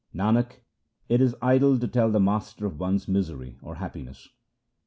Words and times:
Nanak, 0.15 0.53
it 1.09 1.21
is 1.21 1.35
idle 1.43 1.77
to 1.77 1.87
tell 1.87 2.09
the 2.09 2.19
Master 2.19 2.65
of 2.65 2.79
one's 2.79 3.07
misery 3.07 3.59
or 3.61 3.75
happiness. 3.75 4.29